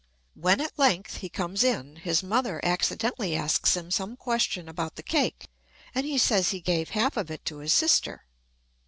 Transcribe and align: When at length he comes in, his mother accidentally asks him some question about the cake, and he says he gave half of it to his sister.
When 0.33 0.59
at 0.61 0.79
length 0.79 1.17
he 1.17 1.29
comes 1.29 1.63
in, 1.63 1.97
his 1.97 2.23
mother 2.23 2.59
accidentally 2.63 3.35
asks 3.35 3.77
him 3.77 3.91
some 3.91 4.17
question 4.17 4.67
about 4.67 4.95
the 4.95 5.03
cake, 5.03 5.45
and 5.93 6.07
he 6.07 6.17
says 6.17 6.49
he 6.49 6.59
gave 6.59 6.89
half 6.97 7.17
of 7.17 7.29
it 7.29 7.45
to 7.45 7.59
his 7.59 7.71
sister. 7.71 8.25